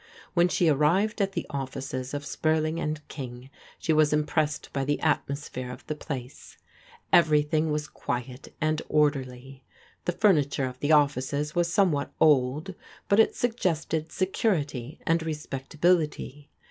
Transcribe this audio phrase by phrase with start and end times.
[0.33, 4.99] When she arrived at the offices of Spurling and King she was impressed by the
[4.99, 6.57] atmosphere of the place.
[7.13, 9.63] Ever3rthing was quiet and orderly.
[10.05, 12.73] The furniture of the offices was somewhat old,
[13.09, 16.49] but it suggested security and respectability.